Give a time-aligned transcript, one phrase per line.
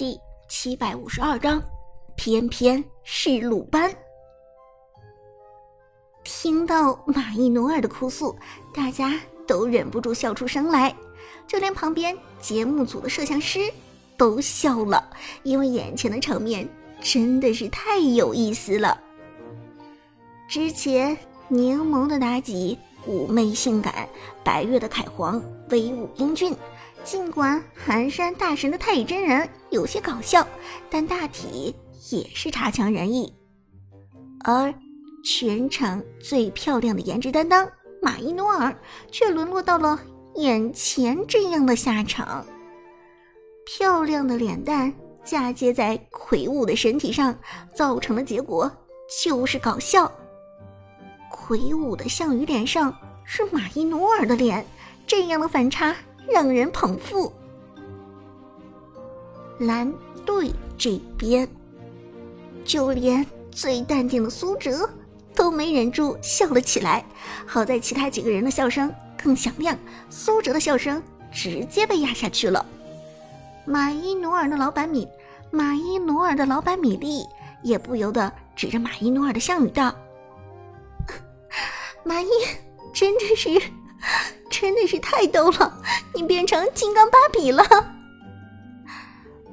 [0.00, 0.18] 第
[0.48, 1.62] 七百五十二章，
[2.16, 3.94] 偏偏是鲁班。
[6.24, 8.34] 听到马伊努尔的哭诉，
[8.72, 10.96] 大家都忍不住笑出声来，
[11.46, 13.70] 就连旁边节目组的摄像师
[14.16, 15.06] 都笑了，
[15.42, 16.66] 因为眼前的场面
[17.02, 18.98] 真的是太有意思了。
[20.48, 21.14] 之前
[21.46, 24.08] 柠檬的妲己妩媚性感，
[24.42, 26.56] 白月的凯皇威武英俊。
[27.02, 30.46] 尽管寒山大神的太乙真人有些搞笑，
[30.88, 31.74] 但大体
[32.10, 33.34] 也是差强人意。
[34.44, 34.72] 而
[35.24, 37.68] 全场最漂亮的颜值担当
[38.00, 38.74] 马伊努尔，
[39.10, 39.98] 却沦落到了
[40.36, 42.46] 眼前这样的下场。
[43.66, 44.92] 漂亮的脸蛋
[45.24, 47.36] 嫁接在魁梧的身体上，
[47.74, 48.70] 造成的结果
[49.22, 50.10] 就是搞笑。
[51.30, 54.64] 魁梧的项羽脸上是马伊努尔的脸，
[55.06, 55.94] 这样的反差。
[56.28, 57.32] 让人捧腹。
[59.58, 59.92] 蓝
[60.24, 61.46] 队这边，
[62.64, 64.88] 就连最淡定的苏哲
[65.34, 67.04] 都没忍住笑了起来。
[67.46, 69.76] 好在其他几个人的笑声更响亮，
[70.08, 72.64] 苏哲的笑声直接被压下去了。
[73.66, 75.06] 马伊努尔的老板米，
[75.50, 77.24] 马伊努尔的老板米粒
[77.62, 79.94] 也不由得指着马伊努尔的项羽道
[82.02, 82.28] ：“马伊
[82.94, 83.60] 真的是。”
[84.60, 85.82] 真的是太逗了！
[86.14, 87.64] 你变成金刚芭比了。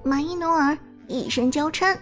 [0.03, 0.77] 马伊努尔
[1.08, 1.97] 一声娇嗔：“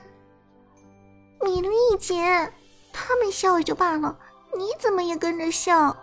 [1.39, 2.51] 米莉姐，
[2.91, 4.17] 他们笑也就罢了，
[4.57, 5.95] 你怎么也跟着笑？”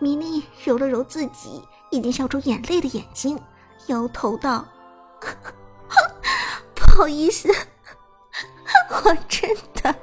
[0.00, 3.38] 米莉揉了揉自己已经笑出眼泪的眼睛，
[3.88, 4.66] 摇头道
[6.74, 7.54] ：“不好意思，
[8.88, 9.94] 我真的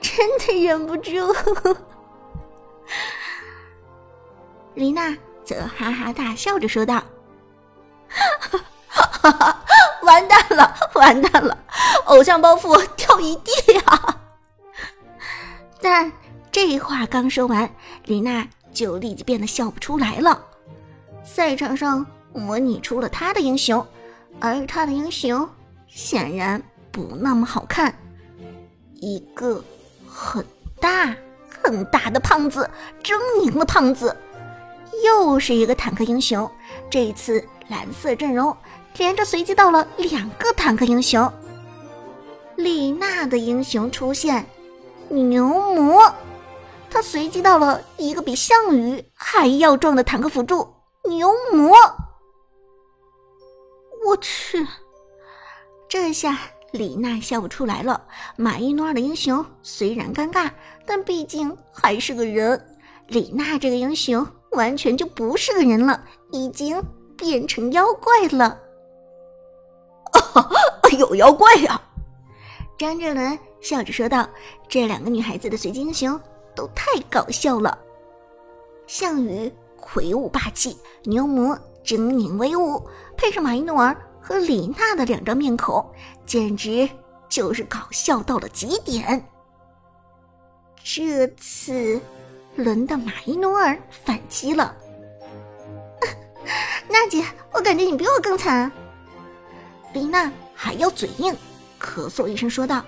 [0.00, 1.10] 真的忍不住。”
[4.76, 7.02] 丽娜则哈哈大笑着说道
[8.08, 8.60] ：“哈
[9.22, 9.64] 哈哈，
[10.02, 11.58] 完蛋了，完蛋了，
[12.04, 14.20] 偶像包袱掉一地啊！
[15.80, 16.12] ”但
[16.52, 17.68] 这话刚说完，
[18.04, 20.44] 李娜就立即变得笑不出来了。
[21.24, 22.04] 赛场上
[22.34, 23.84] 模拟出了她的英雄，
[24.38, 25.48] 而她的英雄
[25.88, 27.94] 显然不那么好看，
[28.96, 29.64] 一个
[30.06, 30.44] 很
[30.80, 31.16] 大
[31.62, 32.68] 很大的胖子，
[33.02, 34.14] 狰狞的胖子。
[35.04, 36.50] 又是一个坦克英雄，
[36.90, 38.56] 这一次蓝色阵容
[38.96, 41.30] 连着随机到了两个坦克英雄。
[42.56, 44.46] 李娜的英雄出现，
[45.08, 46.10] 牛魔，
[46.90, 50.66] 他随机到了一个比项羽还要壮的坦克辅助
[51.04, 51.76] 牛魔。
[54.06, 54.66] 我去，
[55.88, 56.38] 这下
[56.70, 58.02] 李娜笑不出来了。
[58.36, 60.50] 马伊诺尔的英雄虽然尴尬，
[60.86, 62.58] 但毕竟还是个人。
[63.08, 64.26] 李娜这个英雄。
[64.56, 66.02] 完全就不是个人了，
[66.32, 66.82] 已经
[67.16, 68.58] 变成妖怪了。
[70.98, 71.80] 有妖怪呀！
[72.78, 74.28] 张振伦笑着说道
[74.68, 76.18] ：“这两个女孩子的随机英雄
[76.54, 77.78] 都太搞笑了。
[78.86, 82.82] 项羽魁梧霸气，牛魔狰狞威武，
[83.16, 85.84] 配上马伊诺尔和李娜的两张面孔，
[86.24, 86.88] 简直
[87.28, 89.26] 就是搞笑到了极点。
[90.82, 92.00] 这次……”
[92.56, 94.74] 轮到马伊努尔反击了，
[96.88, 97.22] 娜姐，
[97.52, 98.70] 我感觉你比我更惨。
[99.92, 101.36] 丽娜还要嘴硬，
[101.78, 102.82] 咳嗽一声说道：“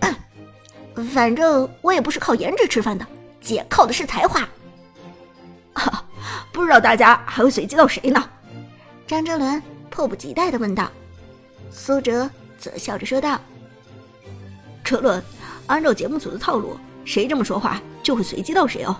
[1.12, 3.04] 反正我也不是靠颜值吃饭的，
[3.40, 4.48] 姐靠的是才华。”
[5.74, 6.04] 哈，
[6.52, 8.30] 不知道大家还会随机到谁呢？
[9.06, 9.60] 张哲伦
[9.90, 10.90] 迫不及待的问道。
[11.70, 13.40] 苏哲则笑着说道
[14.84, 15.22] ：“哲伦，
[15.66, 16.78] 按照节目组的套路。”
[17.08, 18.94] 谁这么说话，就会随机到谁哦。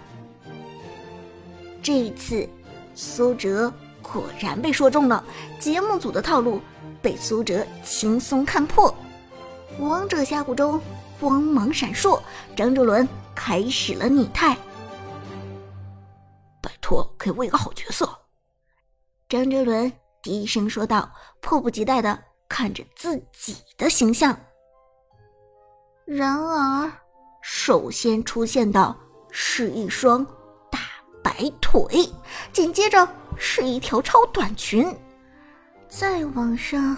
[1.83, 2.49] 这一次，
[2.95, 3.71] 苏哲
[4.01, 5.23] 果然被说中了，
[5.61, 6.59] 节目组的套路
[7.03, 8.93] 被苏哲轻松看破。
[9.79, 10.81] 王者峡谷中
[11.21, 12.19] 光芒闪烁，
[12.57, 14.57] 张哲伦开始了拟态。
[16.63, 18.09] 拜托，给我一个好角色。
[19.29, 19.93] 张哲伦
[20.23, 22.19] 低声说道，迫不及待的
[22.49, 24.35] 看着自己的形象。
[26.07, 26.91] 然而。
[27.41, 28.95] 首先出现的
[29.31, 30.25] 是一双
[30.71, 30.79] 大
[31.23, 32.09] 白腿，
[32.53, 34.95] 紧接着是一条超短裙，
[35.89, 36.97] 再往上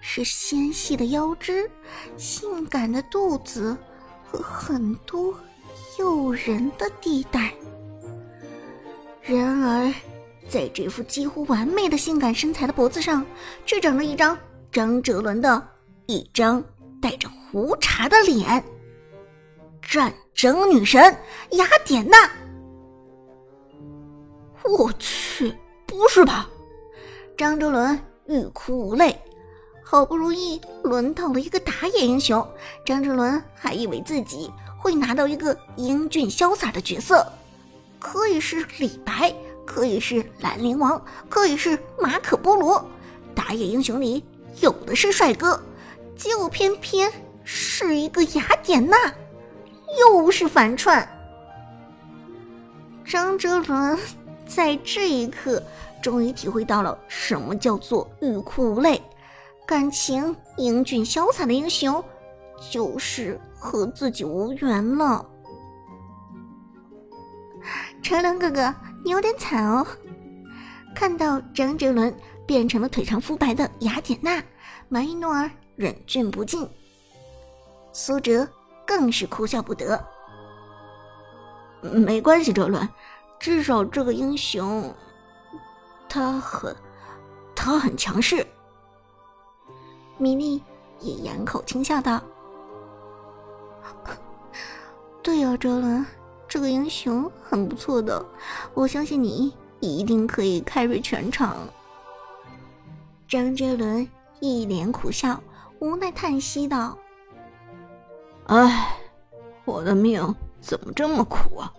[0.00, 1.70] 是纤细的腰肢、
[2.16, 3.76] 性感的肚子
[4.24, 5.34] 和很多
[5.98, 7.52] 诱人的地带。
[9.22, 9.92] 然而，
[10.48, 13.24] 在这副几乎完美的性感身材的脖子上，
[13.66, 14.38] 却长了一张
[14.70, 15.68] 张哲伦的
[16.06, 16.62] 一张
[17.00, 18.64] 带着胡茬的脸。
[19.90, 21.00] 战争女神
[21.52, 22.30] 雅典娜，
[24.62, 25.56] 我去，
[25.86, 26.46] 不是吧？
[27.38, 29.18] 张哲伦欲哭无泪。
[29.82, 32.46] 好不容易轮到了一个打野英雄，
[32.84, 37.26] 张哲伦还以为自己会拿到一个英俊潇洒的角色，
[37.98, 39.34] 可以是李白，
[39.64, 42.86] 可以是兰陵王，可以是马可波罗，
[43.34, 44.22] 打野英雄里
[44.60, 45.58] 有的是帅哥，
[46.14, 47.10] 就偏偏
[47.42, 48.94] 是一个雅典娜，
[49.96, 51.06] 又是反串。
[53.04, 53.98] 张哲伦
[54.44, 55.62] 在这一刻
[56.02, 59.00] 终于体会到了什么叫做欲哭无泪。
[59.66, 62.02] 感情英俊潇洒的英雄，
[62.70, 65.24] 就是和自己无缘了。
[68.02, 68.74] 哲伦哥哥，
[69.04, 69.86] 你有点惨哦。
[70.94, 72.14] 看到张哲伦
[72.46, 74.42] 变成了腿长肤白的雅典娜，
[74.88, 76.66] 马伊诺尔忍俊不禁，
[77.92, 78.48] 苏哲
[78.88, 80.02] 更是哭笑不得。
[81.82, 82.88] 没关系，哲伦，
[83.38, 84.90] 至少这个英雄，
[86.08, 86.74] 他很，
[87.54, 88.46] 他很强势。
[90.16, 90.62] 米莉
[91.00, 92.20] 也掩口轻笑道
[95.22, 96.04] ：“对呀，哲伦，
[96.48, 98.24] 这个英雄很不错的，
[98.72, 101.54] 我相信你一定可以 carry 全场。”
[103.28, 104.08] 张哲伦
[104.40, 105.38] 一脸苦笑，
[105.78, 106.96] 无奈叹息道
[108.48, 108.96] ：“唉，
[109.66, 111.72] 我的命怎么这么苦啊！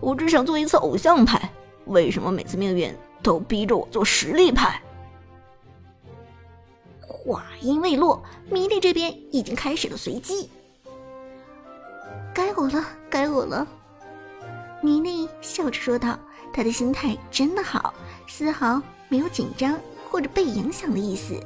[0.00, 1.50] 我只想做一次偶像派，
[1.86, 2.92] 为什么每次命运
[3.22, 4.82] 都逼着我做实力派？”
[7.06, 8.20] 话音未落，
[8.50, 10.50] 米莉这边已经开始了随机。
[12.34, 13.64] 该我了，该我了！
[14.82, 16.18] 米莉笑着说道，
[16.52, 17.94] 她的心态真的好，
[18.26, 19.78] 丝毫没有紧张
[20.10, 21.40] 或者被影响的意思。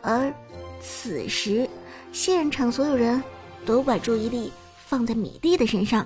[0.00, 0.32] 而
[0.80, 1.68] 此时，
[2.18, 3.22] 现场所有人
[3.64, 6.04] 都把注意力放在米莉的身上。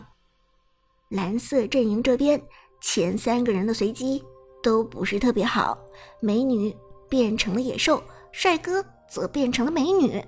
[1.09, 2.39] 蓝色阵营这边
[2.83, 4.23] 前三个人的随机
[4.63, 5.79] 都不是特别好，
[6.21, 6.77] 美女。
[7.09, 10.23] 变成了野兽，帅哥则变成了美女，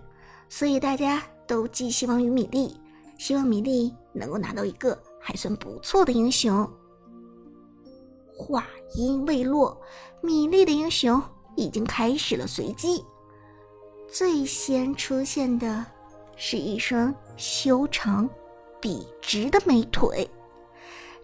[0.49, 2.75] 所以大家都寄希望于米莉，
[3.19, 6.67] 希望米莉能够拿到一个还算不错的英雄。
[8.39, 8.67] 话
[8.97, 9.79] 音未落，
[10.23, 11.23] 米莉的英雄
[11.57, 13.05] 已经开始了随机。
[14.15, 15.85] 最先出现的
[16.37, 18.31] 是一双修长、
[18.81, 20.31] 笔直的美腿，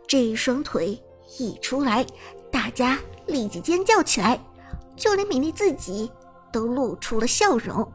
[0.08, 1.00] 这一双腿
[1.38, 2.04] 一出来，
[2.50, 2.98] 大家
[3.28, 4.40] 立即尖叫起来。
[4.96, 6.10] 就连米莉自己
[6.52, 7.88] 都露出了笑容。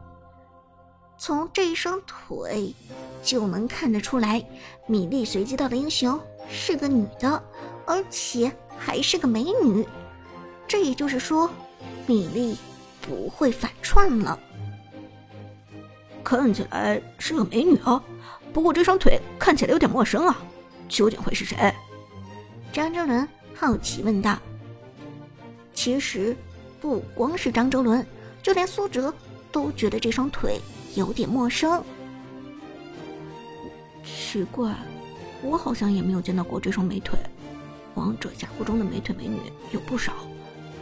[1.18, 2.74] 从这一双腿
[3.22, 4.42] 就能看得出来，
[4.86, 7.44] 米莉随机到的英雄是个女的，
[7.84, 9.86] 而且还是个美女。
[10.66, 11.50] 这也就是说，
[12.06, 12.56] 米莉
[13.02, 14.40] 不会反串了。
[16.26, 18.02] 看起来是个美女哦，
[18.52, 20.36] 不过这双腿看起来有点陌生啊，
[20.88, 21.72] 究竟会是谁？
[22.72, 24.36] 张哲伦好奇问道。
[25.72, 26.36] 其实。
[26.78, 28.06] 不光是张哲伦，
[28.42, 29.12] 就连苏哲
[29.50, 30.60] 都觉得这双腿
[30.94, 31.82] 有点陌生。
[34.04, 34.72] 奇怪，
[35.42, 37.18] 我好像也没有见到过这双美腿。
[37.94, 39.40] 王者峡谷中的美腿美女
[39.72, 40.12] 有不少，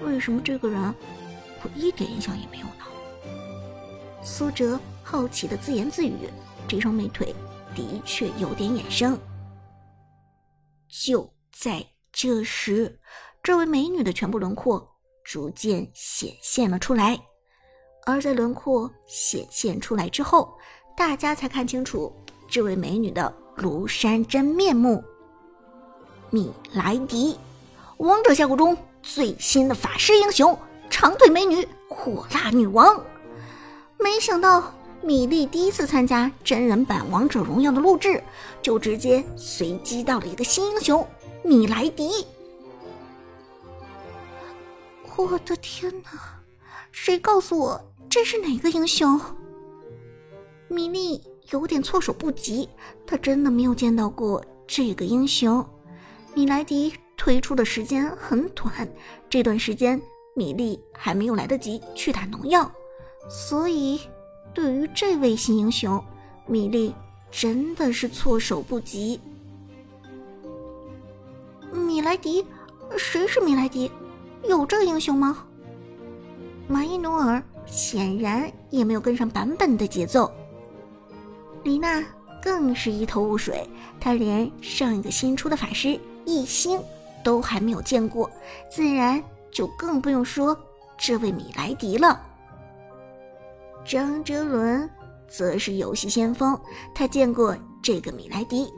[0.05, 0.95] 为什么这个人
[1.63, 2.85] 我一点印象也没有呢？
[4.23, 6.29] 苏哲好奇的自言自语
[6.67, 7.33] ：“这双美腿
[7.77, 9.17] 的确有点眼生。”
[10.89, 12.99] 就在这时，
[13.43, 14.91] 这位美女的全部轮廓。
[15.25, 17.19] 逐渐显现了出来，
[18.05, 20.55] 而在轮廓显现出来之后，
[20.95, 22.15] 大家才看清楚
[22.47, 25.03] 这位美女的庐山真面目——
[26.29, 27.39] 米莱迪，
[27.97, 30.57] 王者峡谷中最新的法师英雄，
[30.91, 33.03] 长腿美女，火辣女王。
[33.99, 38.23] 没想到米莉第一次参加真人版王者荣耀的录制，
[38.63, 41.07] 就直接随机到了一个新英雄
[41.43, 42.27] 米莱迪。
[45.17, 46.11] 我的天哪！
[46.91, 49.21] 谁告诉我这是哪个英雄？
[50.69, 52.67] 米莉有点措手不及，
[53.07, 55.65] 她真的没有见到过这个英雄。
[56.33, 58.89] 米莱迪推出的时间很短，
[59.29, 60.01] 这段时间
[60.35, 62.73] 米莉还没有来得及去打农药，
[63.29, 64.01] 所以
[64.55, 66.03] 对于这位新英雄，
[66.47, 66.95] 米莉
[67.31, 69.21] 真的是措手不及。
[71.73, 72.47] 米莱迪？
[72.97, 73.91] 谁是米莱迪？
[74.49, 75.45] 有这英雄吗？
[76.69, 80.31] 马伊努尔显然也没有跟上版本的节奏，
[81.63, 82.03] 李娜
[82.43, 83.69] 更是一头雾水，
[83.99, 86.81] 她连上一个新出的法师一星
[87.25, 88.31] 都还没有见过，
[88.71, 90.57] 自然就更不用说
[90.97, 92.23] 这位米莱迪了。
[93.85, 94.89] 张哲伦
[95.29, 96.59] 则是游戏先锋，
[96.95, 98.73] 他见过这个米莱迪，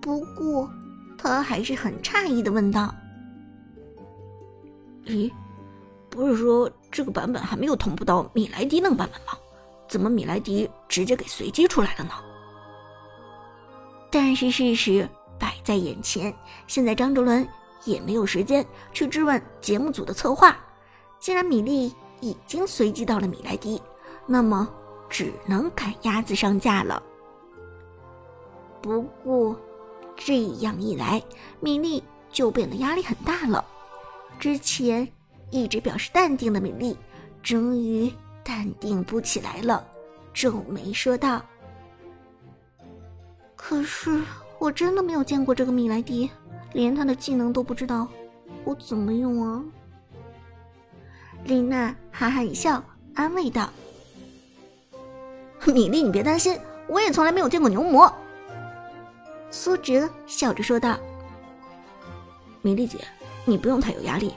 [0.00, 0.68] 不过
[1.16, 2.92] 他还是很诧异的问道。
[5.04, 5.30] 咦，
[6.08, 9.32] 不是说这个版本还没有同步到米莱迪那个版本吗？
[9.88, 12.10] 怎么米莱迪直接给随机出来了呢？
[14.10, 16.34] 但是事实摆在眼前，
[16.66, 17.46] 现在张哲伦
[17.84, 20.56] 也没有时间去质问节目组的策划。
[21.18, 23.80] 既然米粒已经随机到了米莱迪，
[24.32, 24.72] 那么
[25.08, 27.02] 只能赶鸭子上架了。
[28.80, 29.58] 不过
[30.16, 31.20] 这样一来，
[31.58, 33.64] 米粒就变得压力很大了。
[34.38, 35.06] 之前
[35.50, 36.96] 一直表示淡定的米粒，
[37.42, 38.08] 终于
[38.44, 39.84] 淡定不起来了，
[40.32, 41.42] 皱眉说道。
[43.56, 44.22] 可是
[44.60, 46.30] 我真的没有见过这个米莱迪，
[46.72, 48.06] 连他的技能都不知道，
[48.62, 49.60] 我怎么用啊？
[51.42, 52.80] 丽娜哈哈一笑，
[53.14, 53.68] 安慰道
[55.66, 58.12] ：“米莉，你别担心，我也从来没有见过牛魔。”
[59.50, 60.98] 苏哲笑着说道
[62.62, 62.98] ：“米莉姐，
[63.44, 64.34] 你不用太有压力，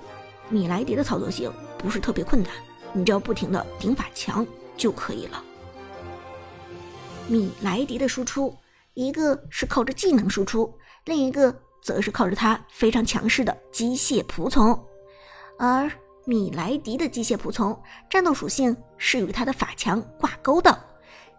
[0.49, 2.51] 米莱迪的操作性不是特别困难，
[2.91, 5.43] 你只要不停的顶法强就可以了。
[7.27, 8.55] 米莱迪的输出。”
[8.95, 10.71] 一个是靠着技能输出，
[11.05, 11.51] 另一个
[11.81, 14.79] 则是靠着他非常强势的机械仆从。
[15.57, 15.91] 而
[16.25, 17.75] 米莱迪的机械仆从
[18.07, 20.79] 战斗属性是与他的法强挂钩的，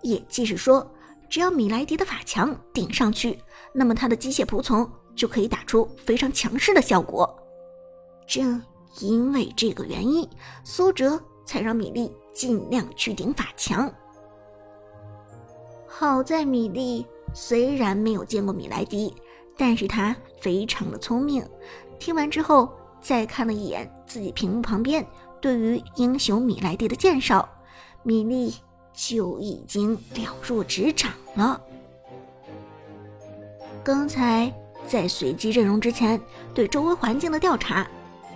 [0.04, 0.88] 也即是说，
[1.28, 3.36] 只要米莱迪的法强顶上去，
[3.72, 7.28] 那么他的机械仆从就可以打出非常强势的效果。
[8.24, 8.62] 正
[9.00, 10.28] 因为这个原因，
[10.62, 13.92] 苏哲才让米莉尽量去顶法强。
[15.88, 17.04] 好在米莉。
[17.36, 19.12] 虽然没有见过米莱迪，
[19.56, 21.44] 但是他非常的聪明。
[21.98, 25.04] 听完之后，再看了一眼自己屏幕旁边
[25.40, 27.48] 对于英雄米莱迪的介绍，
[28.04, 28.54] 米莉
[28.94, 31.60] 就已经了若指掌了。
[33.82, 34.50] 刚才
[34.86, 36.20] 在随机阵容之前
[36.54, 37.86] 对周围环境的调查，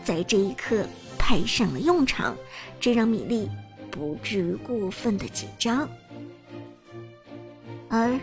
[0.04, 0.84] 在这一刻
[1.18, 2.36] 派上了用场，
[2.78, 3.48] 这让米莉
[3.90, 5.88] 不至于过分的紧张，
[7.88, 8.18] 而。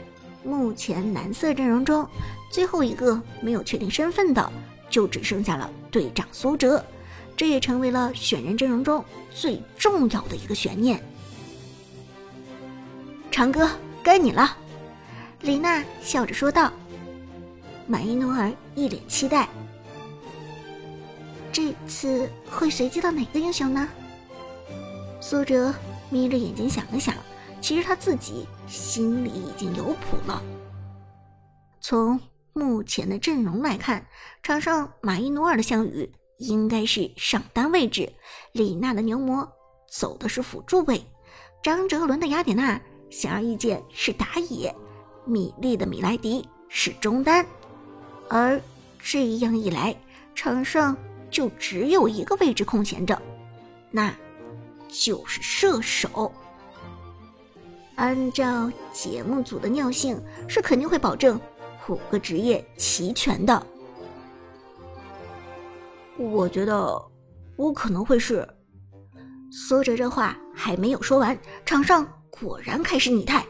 [0.47, 2.07] 目前蓝色阵容中，
[2.51, 4.47] 最后一个没有确定身份的，
[4.91, 6.85] 就只剩下了队长苏哲，
[7.35, 11.03] 这也成为了选人阵容中最重要的一个悬念。
[13.35, 13.69] 长哥，
[14.01, 14.55] 该你了，
[15.41, 16.71] 李娜笑着说道。
[17.85, 19.49] 马伊努尔一脸期待，
[21.51, 23.89] 这次会随机到哪个英雄呢？
[25.19, 25.75] 苏哲
[26.09, 27.13] 眯着眼睛想了想。
[27.59, 30.41] 其实他自己心里已经有谱了。
[31.81, 32.17] 从
[32.53, 34.05] 目前的阵容来看，
[34.43, 38.13] 场上马伊努尔的项羽应该是上单位置，
[38.53, 39.45] 李娜的牛魔
[39.91, 41.05] 走的是辅助位，
[41.61, 42.79] 张哲伦的雅典娜
[43.15, 44.75] 显而易见是打野，
[45.23, 47.45] 米莉的米莱迪是中单，
[48.27, 48.61] 而
[48.99, 49.95] 这样一来，
[50.35, 50.97] 场上
[51.31, 53.17] 就只有一个位置空闲着，
[53.89, 54.13] 那
[54.89, 56.29] 就是射手。
[57.95, 61.39] 按照节目组的尿性，是肯定会保证
[61.87, 63.65] 五个职业齐全的。
[66.17, 67.01] 我觉得
[67.55, 68.45] 我可能会是。
[69.49, 72.05] 苏哲这话还没有说完，场上
[72.39, 73.45] 果然开始拟态，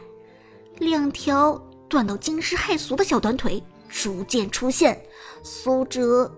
[0.78, 5.00] 两条断到惊世骇俗的小短腿逐渐出现，
[5.42, 6.32] 苏哲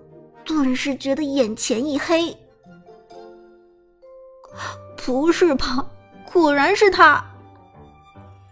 [0.44, 2.36] 顿时觉得眼前一黑。
[4.96, 5.86] 不是吧？
[6.30, 7.24] 果然是他！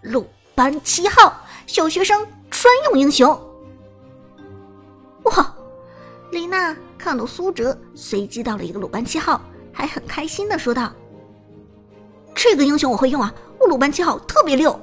[0.03, 3.29] 鲁班七号小学生专用英雄，
[5.25, 5.55] 哇！
[6.31, 9.41] 李娜看到苏哲随机到了一个鲁班七号，
[9.73, 10.93] 还很开心的说道
[12.37, 14.79] ：“这个英雄我会用啊，我鲁班七号特别溜。”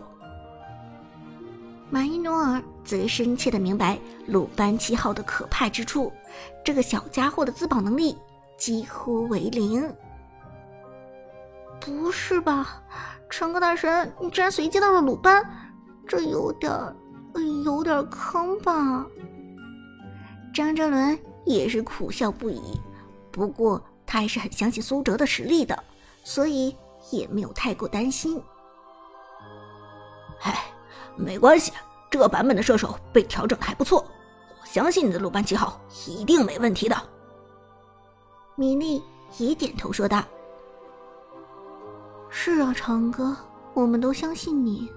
[1.92, 6.12] 马伊诺尔则深切的明白鲁班七号的可怕之处，
[6.66, 8.18] 这个小家伙的自保能力
[8.58, 9.88] 几乎为零。
[11.80, 12.82] 不是吧？
[13.30, 15.46] 成哥大神，你居然随机到了鲁班，
[16.08, 16.96] 这有点儿，
[17.64, 19.06] 有点坑吧？
[20.54, 22.80] 张哲伦也是苦笑不已，
[23.32, 25.78] 不过他还是很相信苏哲的实力的，
[26.24, 26.76] 所以
[27.18, 28.42] 也没有太过担心。
[30.42, 30.66] 哎，
[31.16, 31.72] 没关系，
[32.10, 34.06] 这个版本的射手被调整的还不错，
[34.62, 36.96] 我相信你的鲁班七号一定没问题的。
[38.56, 39.04] 米莉
[39.38, 40.24] 也点头说道。
[42.30, 43.36] 是啊，长哥，
[43.74, 44.92] 我们都相信你。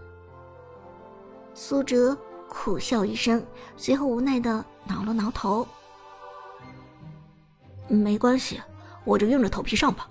[1.55, 2.17] 苏哲
[2.49, 3.45] 苦笑一声，
[3.77, 5.67] 随后无奈的挠了挠头。
[7.89, 8.61] 没关系，
[9.05, 10.09] 我就硬着头皮上吧。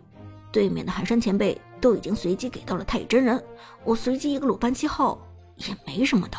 [0.52, 3.44] 对面的寒山前辈都已经随机给到了太乙真人，
[3.84, 5.20] 我随机一个鲁班七号
[5.56, 6.38] 也没什么的。